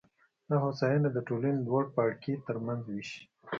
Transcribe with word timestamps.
دا 0.49 0.55
هوساینه 0.63 1.09
د 1.13 1.17
ټولنې 1.27 1.59
لوړ 1.67 1.83
پاړکي 1.95 2.33
ترمنځ 2.47 2.81
وېشي 2.87 3.21